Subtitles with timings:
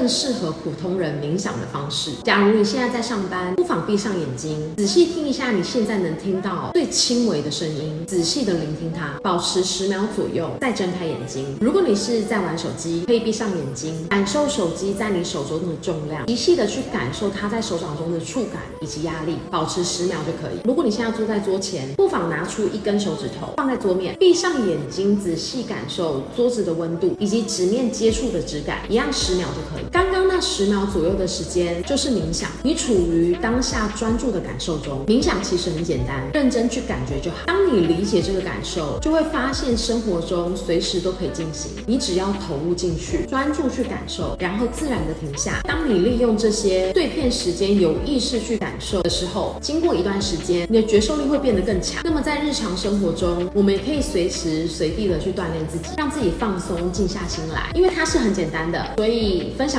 [0.00, 2.12] 更适合普通人冥想的方式。
[2.24, 11.54] 假如你现在在上班，不妨闭上眼睛，仔细听一下你现在能听到最轻微的声音，仔细的聆听它，保持十秒左右，再睁开眼睛。
[11.60, 20.60] 如果你是在玩手机，可以闭上眼睛，感受手机在你手中的重量，仔细的去感受它在手掌中的触感以及压力，保持十秒就可以。
[20.64, 29.89] 如果你现在坐在桌前，不妨拿出一根手指头放在桌面，闭上眼睛，仔细感受桌子的温度以及纸面接触的质感，一样十秒就可以。
[30.32, 35.04] 那十秒左右的时间就是冥想，你处于当下专注的感受中。
[35.06, 37.38] 冥想其实很简单，认真去感觉就好。
[37.46, 41.72] 当你理解这个感受，就会发现生活中随时都可以进行。
[41.84, 45.60] 你只要投入进去，专注去感受，然后自然的停下。
[45.64, 52.00] 当你利用这些碎片时间有意识去感受的时候，经过一段时间，你的觉受力会变得更强。
[52.04, 57.72] 那么在日常生活中，我们也可以随时随地的去锻炼自己，让自己放松、静下心来。
[57.74, 59.68] 因为它是很简单的，所以分享。